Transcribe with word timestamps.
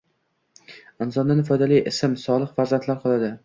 Insondan 1.05 1.45
foydali 1.51 1.79
ilm, 1.91 2.19
solih 2.25 2.59
farzandlar 2.61 3.03
qoladi 3.07 3.35